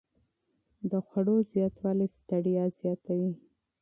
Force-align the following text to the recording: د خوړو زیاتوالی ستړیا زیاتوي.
د 0.91 0.93
خوړو 1.07 1.35
زیاتوالی 1.51 2.07
ستړیا 2.17 2.65
زیاتوي. 2.79 3.33